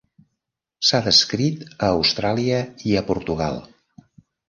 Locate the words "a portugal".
3.03-3.65